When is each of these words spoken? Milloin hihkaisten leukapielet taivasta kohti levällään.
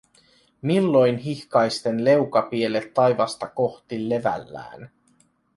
Milloin 0.61 1.17
hihkaisten 1.17 2.05
leukapielet 2.05 2.93
taivasta 2.93 3.47
kohti 3.47 4.09
levällään. 4.09 4.89